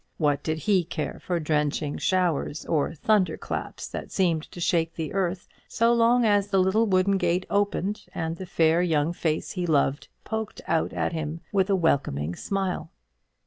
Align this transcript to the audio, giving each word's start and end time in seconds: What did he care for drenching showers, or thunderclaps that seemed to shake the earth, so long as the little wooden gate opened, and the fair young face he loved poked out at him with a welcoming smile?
What 0.17 0.41
did 0.41 0.57
he 0.57 0.83
care 0.83 1.19
for 1.23 1.39
drenching 1.39 1.99
showers, 1.99 2.65
or 2.65 2.95
thunderclaps 2.95 3.87
that 3.89 4.11
seemed 4.11 4.49
to 4.51 4.59
shake 4.59 4.95
the 4.95 5.13
earth, 5.13 5.47
so 5.67 5.93
long 5.93 6.25
as 6.25 6.47
the 6.47 6.57
little 6.59 6.87
wooden 6.87 7.19
gate 7.19 7.45
opened, 7.51 8.07
and 8.15 8.37
the 8.37 8.47
fair 8.47 8.81
young 8.81 9.13
face 9.13 9.51
he 9.51 9.67
loved 9.67 10.07
poked 10.23 10.59
out 10.65 10.91
at 10.91 11.13
him 11.13 11.41
with 11.51 11.69
a 11.69 11.75
welcoming 11.75 12.35
smile? 12.35 12.89